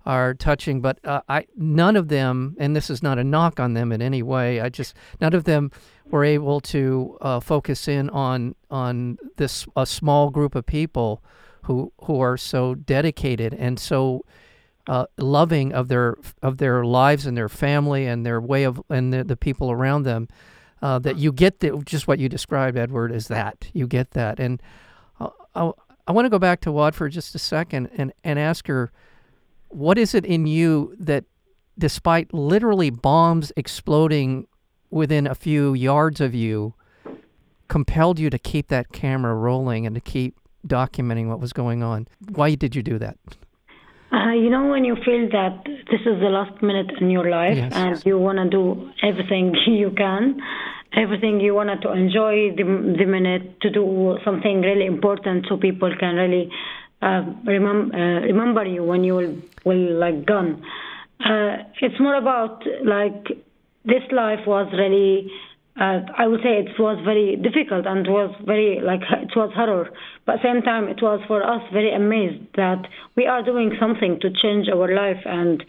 are 0.05 0.34
touching, 0.34 0.81
but 0.81 1.00
uh, 1.05 1.22
I 1.29 1.46
none 1.55 1.96
of 1.96 2.08
them, 2.08 2.55
and 2.60 2.75
this 2.75 2.89
is 2.89 3.03
not 3.03 3.20
a 3.20 3.24
knock 3.24 3.60
on 3.60 3.74
them 3.74 3.91
in 3.91 4.01
any 4.01 4.24
way. 4.24 4.60
I 4.60 4.70
just 4.70 4.96
none 5.20 5.34
of 5.34 5.43
them 5.43 5.72
were 6.10 6.24
able 6.24 6.60
to 6.62 7.17
uh, 7.22 7.39
focus 7.39 7.88
in 7.88 8.10
on 8.10 8.55
on 8.70 9.17
this 9.38 9.67
a 9.75 9.86
small 9.86 10.29
group 10.29 10.55
of 10.55 10.65
people 10.65 11.24
who 11.63 11.91
who 12.05 12.20
are 12.20 12.38
so 12.38 12.74
dedicated 12.75 13.53
and 13.53 13.79
so 13.79 14.25
uh, 14.88 15.05
loving 15.17 15.72
of 15.74 15.88
their 15.88 16.15
of 16.41 16.58
their 16.58 16.84
lives 16.84 17.25
and 17.25 17.38
their 17.38 17.50
family 17.50 18.08
and 18.08 18.25
their 18.25 18.41
way 18.41 18.63
of 18.63 18.81
and 18.89 19.13
the, 19.13 19.24
the 19.24 19.38
people 19.38 19.72
around 19.72 20.03
them. 20.03 20.27
Uh, 20.84 20.98
that 20.98 21.15
you 21.15 21.31
get 21.31 21.60
the, 21.60 21.79
just 21.86 22.08
what 22.08 22.17
you 22.17 22.27
described, 22.27 22.75
Edward, 22.75 23.12
is 23.12 23.27
that 23.27 23.70
you 23.72 23.86
get 23.86 24.10
that. 24.12 24.39
And 24.39 24.60
uh, 25.20 25.29
I, 25.53 25.72
I 26.08 26.12
want 26.12 26.25
to 26.25 26.29
go 26.29 26.39
back 26.39 26.60
to 26.62 26.72
Waad 26.72 26.96
for 26.96 27.08
just 27.08 27.36
a 27.36 27.38
second 27.38 27.91
and, 27.96 28.12
and 28.24 28.39
ask 28.39 28.65
her, 28.65 28.91
what 29.72 29.98
is 29.98 30.13
it 30.13 30.25
in 30.25 30.46
you 30.48 30.96
that, 31.00 31.25
despite 31.78 32.34
literally 32.34 32.90
bombs 32.90 33.51
exploding 33.56 34.48
within 34.90 35.25
a 35.28 35.36
few 35.36 35.74
yards 35.74 36.20
of 36.22 36.36
you, 36.36 36.74
compelled 37.68 38.20
you 38.20 38.30
to 38.30 38.38
keep 38.38 38.68
that 38.68 38.92
camera 38.92 39.34
rolling 39.34 39.86
and 39.86 39.96
to 39.96 40.01
keep 40.01 40.36
documenting 40.68 41.28
what 41.28 41.40
was 41.40 41.54
going 41.54 41.82
on? 41.84 42.08
Why 42.30 42.56
did 42.56 42.75
you 42.75 42.84
do 42.84 43.00
that? 43.00 43.18
Uh, 44.12 44.34
you 44.34 44.50
know, 44.50 44.68
when 44.68 44.84
you 44.84 44.96
feel 45.06 45.30
that 45.32 45.63
this 45.90 46.01
is 46.01 46.20
the 46.20 46.28
last 46.30 46.62
minute 46.62 46.92
in 47.00 47.10
your 47.10 47.30
life 47.30 47.56
Yes. 47.56 47.72
and 47.74 48.06
you 48.06 48.18
want 48.20 48.40
to 48.40 48.50
do 48.50 48.92
everything 49.01 49.56
you 49.68 49.92
can, 49.96 50.42
everything 50.94 51.40
you 51.40 51.54
want 51.56 51.82
to 51.82 51.92
enjoy 51.94 52.51
the, 52.58 52.63
the 53.00 53.06
minute 53.06 53.62
to 53.62 53.70
do 53.70 54.18
something 54.25 54.60
really 54.62 54.86
important 54.86 55.46
so 55.48 55.56
people 55.56 55.90
can 55.98 56.16
really 56.16 56.51
uh, 57.01 57.05
uh, 57.05 57.48
remember 57.48 58.65
you 58.65 58.84
when 58.84 59.03
you 59.03 59.15
will, 59.15 59.36
will 59.65 60.00
like 60.00 60.25
gone. 60.25 60.63
Uh, 61.20 61.63
it's 61.81 62.00
more 62.00 62.15
about 62.15 62.63
like 62.84 63.25
this 63.86 64.03
life 64.12 64.46
was 64.46 64.72
really 64.74 65.31
uh, 65.79 66.01
I 66.17 66.27
would 66.27 66.41
say 66.41 66.60
it 66.60 66.77
was 66.77 67.00
very 67.05 67.38
difficult 67.38 67.86
and 67.88 68.05
was 68.05 68.36
very 68.46 68.81
like 68.84 69.01
it 69.10 69.31
was 69.36 69.51
horror, 69.55 69.89
but 70.25 70.36
same 70.43 70.62
time 70.62 70.89
it 70.89 71.01
was 71.01 71.22
for 71.27 71.43
us 71.43 71.62
very 71.72 71.93
amazed 71.93 72.43
that 72.55 72.86
we 73.15 73.25
are 73.25 73.41
doing 73.41 73.72
something 73.79 74.20
to 74.20 74.29
change 74.29 74.67
our 74.67 74.93
life 74.93 75.24
and 75.25 75.63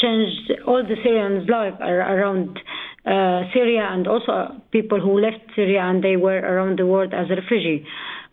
change 0.00 0.30
all 0.66 0.82
the 0.82 0.96
Syrians' 1.02 1.48
life 1.48 1.74
around 1.80 2.60
uh, 3.04 3.42
Syria 3.52 3.88
and 3.90 4.06
also 4.06 4.62
people 4.70 5.00
who 5.00 5.18
left 5.20 5.42
Syria 5.56 5.80
and 5.82 6.02
they 6.04 6.16
were 6.16 6.38
around 6.38 6.78
the 6.78 6.86
world 6.86 7.12
as 7.12 7.26
a 7.30 7.34
refugee. 7.34 7.84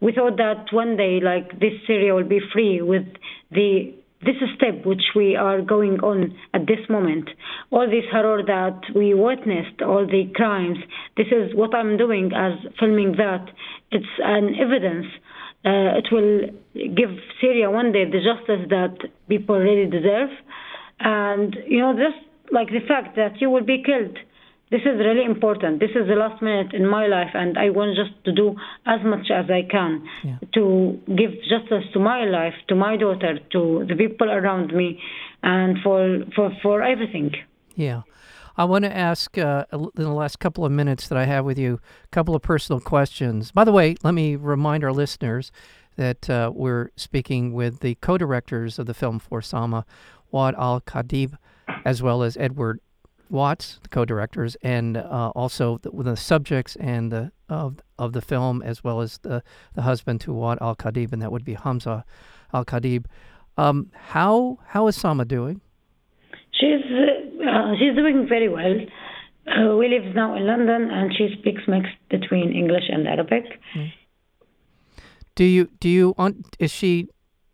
We 0.01 0.13
thought 0.13 0.37
that 0.37 0.71
one 0.71 0.95
day 0.97 1.19
like 1.21 1.59
this 1.59 1.73
Syria 1.85 2.13
will 2.15 2.27
be 2.27 2.39
free 2.53 2.81
with 2.81 3.05
the 3.51 3.93
this 4.21 4.35
step 4.55 4.85
which 4.85 5.03
we 5.15 5.35
are 5.35 5.61
going 5.61 5.99
on 6.01 6.37
at 6.53 6.67
this 6.67 6.89
moment, 6.89 7.29
all 7.71 7.87
this 7.87 8.03
horror 8.11 8.43
that 8.45 8.81
we 8.93 9.13
witnessed, 9.13 9.81
all 9.81 10.05
the 10.05 10.29
crimes, 10.35 10.77
this 11.15 11.27
is 11.27 11.55
what 11.55 11.73
I'm 11.73 11.95
doing 11.95 12.31
as 12.35 12.53
filming 12.77 13.13
that. 13.13 13.45
It's 13.91 14.05
an 14.19 14.55
evidence. 14.59 15.05
Uh, 15.63 15.99
it 15.99 16.07
will 16.11 16.49
give 16.73 17.09
Syria 17.39 17.71
one 17.71 17.93
day 17.93 18.05
the 18.05 18.19
justice 18.19 18.67
that 18.69 18.97
people 19.29 19.57
really 19.57 19.89
deserve. 19.89 20.29
And, 20.99 21.55
you 21.65 21.79
know, 21.79 21.93
just 21.93 22.19
like 22.51 22.67
the 22.67 22.85
fact 22.85 23.15
that 23.15 23.39
you 23.39 23.49
will 23.49 23.63
be 23.63 23.83
killed 23.83 24.17
this 24.71 24.81
is 24.81 24.97
really 24.99 25.25
important. 25.25 25.79
This 25.79 25.91
is 25.91 26.07
the 26.07 26.15
last 26.15 26.41
minute 26.41 26.73
in 26.73 26.85
my 26.87 27.07
life, 27.07 27.31
and 27.33 27.57
I 27.57 27.69
want 27.71 27.95
just 27.95 28.23
to 28.25 28.31
do 28.31 28.55
as 28.85 28.99
much 29.03 29.31
as 29.31 29.45
I 29.49 29.63
can 29.63 30.03
Yeah. 30.23 30.37
to 30.53 30.99
give 31.19 31.31
justice 31.53 31.85
to 31.93 31.99
my 31.99 32.25
life, 32.25 32.53
to 32.69 32.75
my 32.75 32.95
daughter, 32.97 33.39
to 33.53 33.85
the 33.89 33.95
people 33.95 34.29
around 34.29 34.73
me, 34.73 35.01
and 35.43 35.77
for 35.83 35.99
for 36.35 36.51
for 36.61 36.83
everything. 36.83 37.31
Yeah. 37.75 38.01
I 38.57 38.65
want 38.65 38.83
to 38.83 38.93
ask 39.11 39.37
uh, 39.37 39.63
in 39.71 39.89
the 39.95 40.11
last 40.23 40.39
couple 40.39 40.65
of 40.65 40.71
minutes 40.71 41.07
that 41.07 41.17
I 41.17 41.23
have 41.25 41.45
with 41.45 41.57
you 41.57 41.79
a 42.03 42.07
couple 42.11 42.35
of 42.35 42.41
personal 42.41 42.81
questions. 42.81 43.51
By 43.53 43.63
the 43.63 43.71
way, 43.71 43.95
let 44.03 44.13
me 44.13 44.35
remind 44.35 44.83
our 44.83 44.91
listeners 44.91 45.49
that 45.95 46.29
uh, 46.29 46.51
we're 46.53 46.89
speaking 46.97 47.53
with 47.53 47.79
the 47.79 47.95
co 47.95 48.17
directors 48.17 48.77
of 48.77 48.85
the 48.85 48.93
film 48.93 49.17
For 49.19 49.41
Sama, 49.41 49.85
Waad 50.33 50.55
Al 50.57 50.81
Kateab, 50.81 51.37
as 51.85 52.03
well 52.03 52.21
as 52.21 52.35
Edward 52.35 52.81
Watts, 53.29 53.79
the 53.83 53.89
co 53.89 54.05
directors, 54.05 54.57
and 54.61 54.97
uh, 54.97 55.31
also 55.35 55.77
the, 55.79 55.91
the 55.91 56.17
subjects 56.17 56.75
and 56.77 57.11
the 57.11 57.31
of, 57.47 57.77
of 57.97 58.13
the 58.13 58.21
film, 58.21 58.61
as 58.61 58.83
well 58.83 59.01
as 59.01 59.17
the, 59.19 59.43
the 59.73 59.81
husband 59.81 60.21
to 60.21 60.31
Waad 60.31 60.57
Al 60.61 60.75
Kateab, 60.75 61.13
and 61.13 61.21
that 61.21 61.31
would 61.31 61.43
be 61.43 61.55
Hamza 61.55 62.05
Al 62.53 62.65
Kateab. 62.65 63.05
Um, 63.57 63.91
how, 63.93 64.59
how 64.67 64.87
is 64.87 64.95
Sama 64.95 65.25
doing? 65.25 65.61
She's 66.51 66.81
uh, 66.85 67.73
she's 67.77 67.95
doing 67.95 68.27
very 68.27 68.49
well. 68.49 68.75
Uh, 69.47 69.75
we 69.77 69.87
live 69.87 70.15
now 70.15 70.35
in 70.35 70.45
London, 70.45 70.89
and 70.91 71.11
she 71.15 71.35
speaks 71.39 71.61
mixed 71.67 71.95
between 72.09 72.51
English 72.51 72.83
and 72.89 73.07
Arabic. 73.07 73.45
Do 75.35 75.43
you 75.43 75.69
do 75.79 75.89
you 75.89 76.13
on 76.17 76.43
is 76.59 76.71
she 76.71 77.07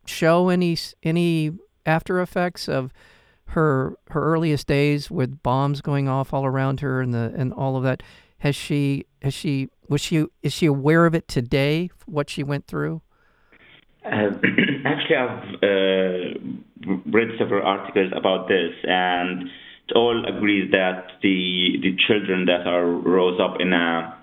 show 0.06 0.50
any 0.50 0.78
any 1.04 1.52
after 1.86 2.20
effects 2.20 2.68
of 2.68 2.92
her 3.50 3.98
her 4.10 4.22
earliest 4.22 4.68
days 4.68 5.10
with 5.10 5.42
bombs 5.42 5.82
going 5.82 6.08
off 6.08 6.34
all 6.34 6.46
around 6.46 6.80
her 6.82 7.02
and 7.02 7.14
the 7.14 7.34
and 7.36 7.54
all 7.54 7.78
of 7.78 7.84
that? 7.84 8.04
Has 8.40 8.56
she 8.56 9.06
has 9.22 9.34
she 9.34 9.70
was 9.90 10.02
she 10.02 10.26
is 10.44 10.54
she 10.54 10.66
aware 10.66 11.06
of 11.06 11.16
it 11.16 11.28
today? 11.28 11.90
What 12.06 12.30
she 12.30 12.44
went 12.44 12.68
through? 12.68 13.02
Uh, 14.06 14.30
actually, 14.86 15.16
I've 15.16 15.54
uh, 15.64 17.00
read 17.08 17.30
several 17.40 17.66
articles 17.66 18.12
about 18.16 18.48
this, 18.48 18.74
and 18.84 19.50
it 19.88 19.96
all 19.96 20.26
agrees 20.28 20.72
that 20.72 21.08
the 21.22 21.78
the 21.82 21.96
children 22.08 22.46
that 22.46 22.68
are 22.68 22.86
rose 22.86 23.40
up 23.40 23.60
in 23.60 23.74
a 23.74 24.16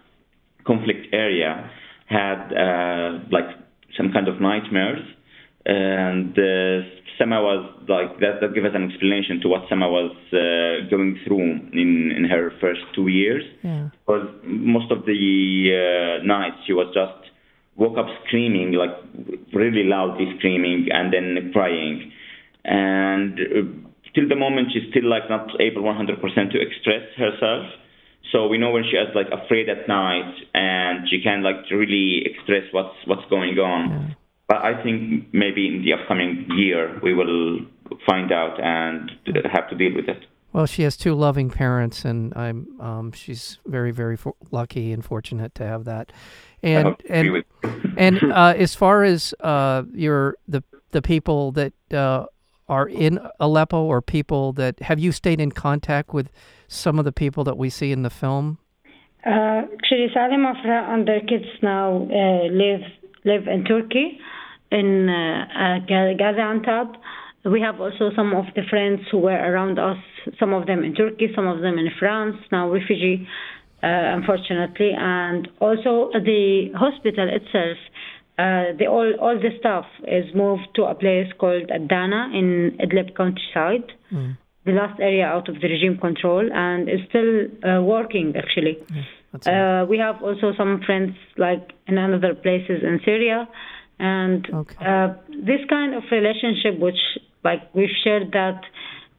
conflict 0.65 1.09
area 1.13 1.71
had 2.07 2.53
uh, 2.53 3.19
like 3.31 3.57
some 3.97 4.13
kind 4.13 4.29
of 4.29 4.41
nightmares, 4.41 5.05
and 5.67 6.37
Sama 7.19 7.41
was 7.41 7.69
like 7.89 8.19
that. 8.21 8.41
That 8.41 8.55
give 8.55 8.65
us 8.65 8.73
an 8.75 8.91
explanation 8.91 9.41
to 9.43 9.49
what 9.49 9.63
Sama 9.69 9.89
was 9.89 10.13
uh, 10.33 10.89
going 10.91 11.19
through 11.27 11.71
in 11.73 12.13
in 12.17 12.25
her 12.31 12.53
first 12.61 12.81
two 12.95 13.09
years. 13.09 13.45
Yeah. 13.63 13.89
Because 14.07 14.29
most 14.45 14.91
of 14.91 15.05
the 15.07 15.13
uh, 15.73 16.25
nights 16.25 16.57
she 16.67 16.73
was 16.73 16.93
just 16.95 17.31
woke 17.77 17.99
up 17.99 18.07
screaming, 18.27 18.73
like 18.73 18.97
really 19.53 19.85
loudly 19.85 20.33
screaming, 20.39 20.89
and 20.91 21.13
then 21.13 21.51
crying. 21.53 22.13
And 22.65 23.39
uh, 23.39 23.67
till 24.15 24.29
the 24.29 24.37
moment, 24.37 24.69
she's 24.73 24.89
still 24.91 25.09
like 25.09 25.29
not 25.29 25.49
able 25.61 25.83
100% 25.83 26.21
to 26.21 26.59
express 26.61 27.09
herself. 27.17 27.67
So 28.31 28.47
we 28.47 28.57
know 28.57 28.71
when 28.71 28.85
she 28.85 28.97
is 28.97 29.09
like 29.15 29.29
afraid 29.29 29.69
at 29.69 29.89
night, 29.89 30.35
and 30.55 31.09
she 31.09 31.21
can 31.23 31.43
like 31.43 31.69
really 31.71 32.23
express 32.25 32.65
what's 32.73 32.97
what's 33.07 33.29
going 33.29 33.59
on. 33.59 33.89
But 33.91 34.22
I 34.57 34.81
think 34.83 35.29
maybe 35.33 35.69
in 35.69 35.83
the 35.83 35.93
upcoming 35.95 36.47
year 36.57 36.99
we 37.03 37.15
will 37.15 37.61
find 38.07 38.33
out 38.33 38.61
and 38.61 39.11
have 39.53 39.69
to 39.71 39.77
deal 39.77 39.95
with 39.95 40.09
it. 40.09 40.25
Well, 40.53 40.67
she 40.67 40.83
has 40.83 40.99
two 40.99 41.15
loving 41.15 41.49
parents, 41.49 42.05
and 42.05 42.35
I'm 42.37 42.81
um, 42.81 43.13
she's 43.13 43.59
very 43.67 43.91
very 43.91 44.17
for- 44.17 44.35
lucky 44.51 44.93
and 44.93 45.05
fortunate 45.05 45.55
to 45.57 45.67
have 45.67 45.85
that. 45.85 46.13
And 46.63 46.89
hope 46.89 46.99
to 46.99 47.21
agree 47.21 47.43
and 47.63 48.21
and 48.21 48.33
uh, 48.33 48.55
as 48.57 48.75
far 48.75 49.03
as 49.03 49.35
uh, 49.41 49.85
your 49.93 50.37
the 50.47 50.63
the 50.91 51.01
people 51.01 51.53
that 51.53 51.73
uh, 51.93 52.27
are 52.69 52.89
in 52.89 53.19
Aleppo 53.41 53.83
or 53.83 54.01
people 54.03 54.53
that 54.55 54.81
have 54.81 54.99
you 54.99 55.13
stayed 55.13 55.41
in 55.41 55.53
contact 55.53 56.13
with 56.13 56.31
some 56.69 56.99
of 56.99 57.05
the 57.05 57.13
people 57.13 57.45
that 57.45 57.57
we 57.57 57.71
see 57.71 57.93
in 57.93 58.03
the 58.03 58.11
film? 58.11 58.59
Uh, 59.25 59.63
actually, 59.75 60.09
Salim 60.13 60.45
Afra 60.45 60.93
and 60.93 61.07
their 61.07 61.21
kids 61.21 61.47
now 61.63 61.97
uh, 61.97 62.45
live 62.51 62.83
live 63.25 63.47
in 63.47 63.65
Turkey, 63.65 64.19
in 64.73 65.09
uh, 65.09 65.15
uh, 65.15 65.79
Ga- 65.87 66.17
Gaziantep. 66.17 66.95
We 67.45 67.61
have 67.61 67.81
also 67.81 68.11
some 68.15 68.35
of 68.35 68.47
the 68.55 68.63
friends 68.71 69.01
who 69.11 69.19
were 69.19 69.41
around 69.51 69.79
us, 69.79 69.99
some 70.39 70.53
of 70.53 70.67
them 70.67 70.85
in 70.85 70.95
Turkey, 70.95 71.29
some 71.35 71.47
of 71.47 71.61
them 71.61 71.77
in 71.79 71.89
France, 71.99 72.37
now 72.53 72.71
refugee, 72.71 73.27
uh, 73.83 73.87
unfortunately. 74.17 74.93
And 74.97 75.49
also 75.61 76.11
the 76.13 76.71
hospital 76.75 77.29
itself, 77.29 77.79
uh, 78.39 78.79
the, 78.79 78.87
all, 78.89 79.13
all 79.21 79.37
the 79.37 79.51
staff 79.59 79.87
is 80.07 80.27
moved 80.35 80.69
to 80.77 80.85
a 80.85 80.95
place 80.95 81.27
called 81.39 81.71
Adana 81.71 82.31
in 82.33 82.79
Idlib 82.81 83.15
countryside 83.17 83.93
the 84.65 84.73
last 84.73 85.01
area 85.01 85.27
out 85.27 85.49
of 85.49 85.57
the 85.61 85.69
regime 85.69 85.99
control 85.99 86.49
and 86.53 86.89
is 86.89 87.01
still 87.09 87.47
uh, 87.69 87.83
working 87.83 88.35
actually. 88.37 88.79
That's 89.33 89.47
Uh, 89.47 89.87
we 89.89 89.99
have 89.99 90.23
also 90.23 90.53
some 90.57 90.81
friends 90.87 91.15
like 91.37 91.73
in 91.87 91.99
other 91.99 92.35
places 92.35 92.83
in 92.83 93.01
Syria, 93.05 93.49
and 94.03 94.47
Okay. 94.53 94.85
uh, 94.85 95.15
this 95.29 95.61
kind 95.71 95.95
of 95.95 96.03
relationship, 96.11 96.79
which 96.79 96.99
like 97.45 97.63
we've 97.73 97.97
shared 98.03 98.33
that 98.33 98.61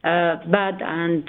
uh, 0.04 0.36
bad 0.50 0.82
and 0.82 1.28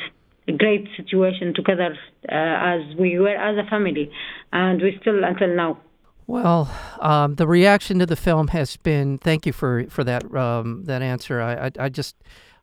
great 0.59 0.87
situation 0.97 1.53
together 1.55 1.97
uh, 2.29 2.71
as 2.73 2.81
we 2.99 3.17
were 3.17 3.29
as 3.35 3.57
a 3.57 3.67
family, 3.69 4.11
and 4.51 4.81
we 4.81 4.97
still 5.01 5.23
until 5.23 5.55
now. 5.55 5.79
Well, 6.27 6.69
um, 6.99 7.35
the 7.35 7.47
reaction 7.47 7.99
to 7.99 8.05
the 8.05 8.15
film 8.15 8.49
has 8.49 8.75
been. 8.77 9.17
Thank 9.19 9.45
you 9.45 9.53
for 9.53 9.85
for 9.89 10.03
that 10.03 10.23
um, 10.35 10.83
that 10.85 11.01
answer. 11.01 11.41
I, 11.41 11.67
I 11.67 11.71
I 11.85 11.89
just 11.89 12.15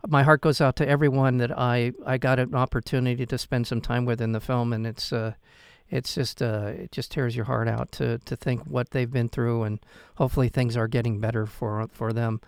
my 0.07 0.23
heart 0.25 0.43
goes 0.43 0.61
out 0.61 0.77
to 0.77 0.89
everyone 0.89 1.39
that 1.39 1.57
I 1.57 1.93
I 2.05 2.19
got 2.19 2.39
an 2.39 2.55
opportunity 2.55 3.25
to 3.25 3.39
spend 3.39 3.67
some 3.67 3.81
time 3.81 4.05
with 4.05 4.21
in 4.21 4.33
the 4.33 4.41
film, 4.41 4.73
and 4.73 4.87
it's 4.87 5.13
uh, 5.13 5.33
it's 5.91 6.15
just 6.15 6.43
uh, 6.43 6.73
it 6.75 6.93
just 6.93 7.13
tears 7.13 7.37
your 7.37 7.45
heart 7.45 7.69
out 7.69 7.93
to 7.93 8.19
to 8.19 8.37
think 8.37 8.63
what 8.63 8.91
they've 8.91 9.11
been 9.11 9.29
through, 9.29 9.65
and 9.65 9.81
hopefully 10.17 10.49
things 10.49 10.77
are 10.77 10.89
getting 10.89 11.21
better 11.21 11.47
for 11.47 11.89
for 11.93 12.13
them. 12.13 12.41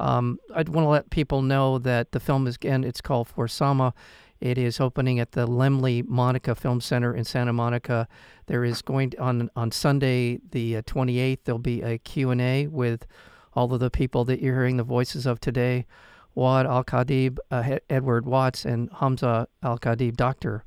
Um, 0.00 0.38
I 0.50 0.58
want 0.58 0.84
to 0.84 0.88
let 0.88 1.10
people 1.10 1.42
know 1.42 1.78
that 1.78 2.12
the 2.12 2.20
film 2.20 2.46
is 2.46 2.56
again. 2.56 2.84
It's 2.84 3.00
called 3.00 3.28
For 3.28 3.48
Sama. 3.48 3.94
It 4.40 4.58
is 4.58 4.80
opening 4.80 5.20
at 5.20 5.32
the 5.32 5.46
Laemmle 5.46 6.06
Monica 6.06 6.54
Film 6.54 6.80
Center 6.80 7.14
in 7.14 7.24
Santa 7.24 7.52
Monica. 7.52 8.08
There 8.46 8.64
is 8.64 8.82
going 8.82 9.10
to, 9.10 9.18
on 9.18 9.50
on 9.56 9.70
Sunday 9.70 10.40
the 10.50 10.82
twenty 10.82 11.18
eighth. 11.18 11.44
There'll 11.44 11.58
be 11.58 11.82
a 11.82 11.98
Q 11.98 12.30
and 12.30 12.40
A 12.40 12.66
with 12.66 13.06
all 13.54 13.72
of 13.72 13.80
the 13.80 13.90
people 13.90 14.24
that 14.24 14.40
you're 14.40 14.54
hearing 14.54 14.76
the 14.76 14.82
voices 14.82 15.26
of 15.26 15.40
today. 15.40 15.86
Waad 16.36 16.66
Al 16.66 16.82
Kateab, 16.82 17.38
uh, 17.52 17.78
Edward 17.88 18.26
Watts, 18.26 18.64
and 18.64 18.90
Hamza 18.98 19.46
Al 19.62 19.78
Kateab, 19.78 20.16
Doctor 20.16 20.64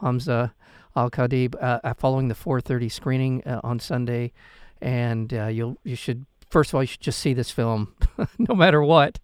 Hamza 0.00 0.54
Al 0.96 1.10
Kateab, 1.10 1.54
uh, 1.60 1.80
uh 1.82 1.94
following 1.94 2.28
the 2.28 2.34
4:30 2.34 2.90
screening 2.90 3.42
uh, 3.44 3.60
on 3.62 3.78
Sunday, 3.78 4.32
and 4.80 5.32
uh, 5.32 5.46
you'll 5.46 5.76
you 5.84 5.96
should 5.96 6.26
first 6.50 6.70
of 6.70 6.74
all 6.74 6.82
you 6.82 6.86
should 6.86 7.00
just 7.00 7.18
see 7.18 7.32
this 7.32 7.50
film, 7.50 7.94
no 8.38 8.54
matter 8.54 8.82
what. 8.82 9.18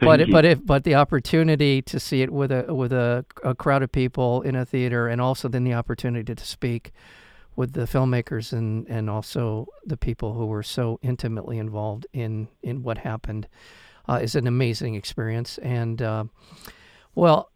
but 0.00 0.20
it, 0.20 0.30
but 0.30 0.44
if 0.44 0.64
but 0.64 0.84
the 0.84 0.94
opportunity 0.94 1.80
to 1.82 1.98
see 1.98 2.22
it 2.22 2.30
with 2.30 2.52
a 2.52 2.72
with 2.74 2.92
a, 2.92 3.24
a 3.42 3.54
crowd 3.54 3.82
of 3.82 3.90
people 3.90 4.42
in 4.42 4.54
a 4.54 4.64
theater, 4.64 5.08
and 5.08 5.20
also 5.20 5.48
then 5.48 5.64
the 5.64 5.74
opportunity 5.74 6.34
to 6.34 6.46
speak 6.46 6.92
with 7.56 7.72
the 7.72 7.86
filmmakers 7.86 8.52
and 8.52 8.86
and 8.88 9.08
also 9.08 9.66
the 9.84 9.96
people 9.96 10.34
who 10.34 10.46
were 10.46 10.62
so 10.62 10.98
intimately 11.02 11.58
involved 11.58 12.06
in 12.12 12.48
in 12.62 12.82
what 12.82 12.98
happened 12.98 13.48
uh, 14.08 14.20
is 14.22 14.34
an 14.34 14.46
amazing 14.46 14.94
experience. 14.94 15.58
And 15.58 16.00
uh, 16.02 16.24
well, 17.14 17.50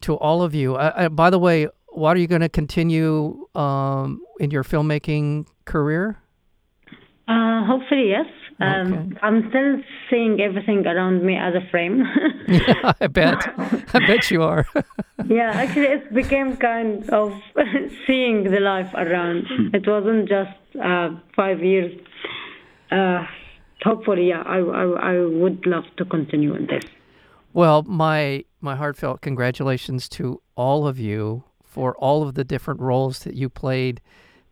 to 0.00 0.14
all 0.14 0.42
of 0.42 0.54
you, 0.54 0.76
I, 0.76 1.04
I, 1.04 1.08
by 1.08 1.30
the 1.30 1.38
way, 1.38 1.68
what 1.96 2.16
are 2.16 2.20
you 2.20 2.26
going 2.26 2.42
to 2.42 2.48
continue 2.48 3.48
um, 3.54 4.20
in 4.38 4.50
your 4.50 4.62
filmmaking 4.62 5.46
career? 5.64 6.18
Uh, 7.26 7.64
hopefully, 7.64 8.10
yes. 8.10 8.26
Um. 8.58 9.18
I'm 9.20 9.48
still 9.50 9.82
seeing 10.08 10.40
everything 10.40 10.86
around 10.86 11.22
me 11.22 11.36
as 11.36 11.54
a 11.54 11.60
frame. 11.70 12.04
yeah, 12.48 12.92
I 13.00 13.06
bet. 13.06 13.46
I 13.94 14.06
bet 14.06 14.30
you 14.30 14.42
are. 14.42 14.66
yeah, 15.26 15.50
actually, 15.54 15.88
it 15.88 16.14
became 16.14 16.56
kind 16.56 17.08
of 17.10 17.34
seeing 18.06 18.44
the 18.44 18.60
life 18.60 18.90
around. 18.94 19.46
It 19.74 19.86
wasn't 19.86 20.28
just 20.28 20.56
uh, 20.82 21.10
five 21.34 21.62
years. 21.62 21.92
Uh, 22.90 23.24
hopefully, 23.82 24.28
yeah, 24.28 24.42
I, 24.46 24.58
I, 24.58 25.12
I 25.12 25.26
would 25.26 25.66
love 25.66 25.84
to 25.98 26.06
continue 26.06 26.54
in 26.54 26.66
this. 26.66 26.84
Well, 27.52 27.82
my 27.82 28.44
my 28.60 28.76
heartfelt 28.76 29.20
congratulations 29.20 30.08
to 30.10 30.40
all 30.56 30.86
of 30.86 30.98
you 30.98 31.44
for 31.76 31.94
all 31.98 32.22
of 32.26 32.34
the 32.34 32.42
different 32.42 32.80
roles 32.80 33.18
that 33.18 33.34
you 33.34 33.50
played, 33.50 34.00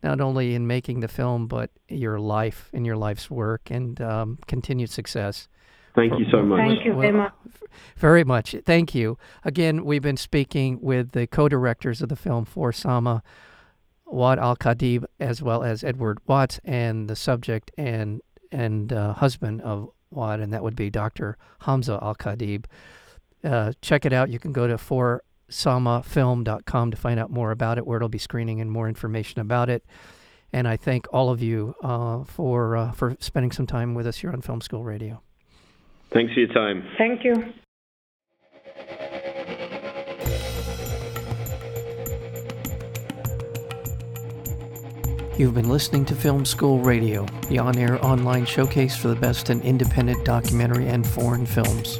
not 0.03 0.21
only 0.21 0.53
in 0.53 0.67
making 0.67 0.99
the 0.99 1.07
film 1.07 1.47
but 1.47 1.71
your 1.89 2.19
life 2.19 2.69
and 2.71 2.85
your 2.85 2.95
life's 2.95 3.31
work, 3.31 3.71
and 3.71 3.99
um, 3.99 4.37
continued 4.45 4.91
success. 4.91 5.47
Thank 5.95 6.19
you 6.19 6.25
so 6.29 6.43
much. 6.43 6.59
Thank 6.59 6.85
you 6.85 6.93
very 6.93 7.11
much. 7.11 7.33
Very 7.97 8.23
much. 8.23 8.55
Thank 8.63 8.93
you. 8.93 9.17
Again, 9.43 9.83
we've 9.85 10.03
been 10.03 10.17
speaking 10.17 10.79
with 10.81 11.13
the 11.13 11.25
co-directors 11.25 11.99
of 11.99 12.09
the 12.09 12.15
film 12.15 12.45
For 12.45 12.71
Sama, 12.71 13.23
Waad 14.05 14.37
Al 14.37 14.55
Kateab, 14.55 15.05
as 15.19 15.41
well 15.41 15.63
as 15.63 15.83
Edward 15.83 16.19
Watts, 16.27 16.59
and 16.63 17.09
the 17.09 17.15
subject 17.15 17.71
and 17.75 18.21
and 18.51 18.93
uh, 18.93 19.13
husband 19.13 19.63
of 19.63 19.89
Waad, 20.13 20.43
and 20.43 20.53
that 20.53 20.61
would 20.61 20.75
be 20.75 20.91
Dr. 20.91 21.37
Hamza 21.61 21.97
Al 22.03 22.13
Kateab. 22.13 22.65
Uh, 23.43 23.73
check 23.81 24.05
it 24.05 24.13
out. 24.13 24.29
You 24.29 24.37
can 24.37 24.53
go 24.53 24.67
to 24.67 24.77
forsamafilm.com 25.49 26.91
to 26.91 26.97
find 26.97 27.19
out 27.19 27.29
more 27.29 27.51
about 27.51 27.77
it, 27.77 27.85
where 27.85 27.97
it'll 27.97 28.09
be 28.09 28.17
screening 28.17 28.61
and 28.61 28.71
more 28.71 28.87
information 28.87 29.39
about 29.41 29.69
it. 29.69 29.85
And 30.53 30.67
I 30.67 30.77
thank 30.77 31.05
all 31.11 31.29
of 31.29 31.41
you 31.41 31.75
uh, 31.83 32.23
for 32.23 32.77
uh, 32.77 32.91
for 32.91 33.15
spending 33.19 33.51
some 33.51 33.67
time 33.67 33.93
with 33.93 34.07
us 34.07 34.17
here 34.17 34.31
on 34.31 34.41
Film 34.41 34.61
School 34.61 34.83
Radio. 34.83 35.21
Thanks 36.11 36.33
for 36.33 36.39
your 36.39 36.53
time. 36.53 36.83
Thank 36.97 37.23
you. 37.23 37.53
You've 45.37 45.53
been 45.53 45.67
listening 45.67 46.05
to 46.05 46.15
Film 46.15 46.45
School 46.45 46.79
Radio, 46.79 47.25
the 47.49 47.59
on 47.59 47.77
air 47.77 48.03
online 48.03 48.45
showcase 48.45 48.95
for 48.95 49.09
the 49.09 49.17
best 49.17 49.49
in 49.49 49.59
independent 49.63 50.23
documentary 50.23 50.87
and 50.87 51.05
foreign 51.05 51.45
films. 51.45 51.99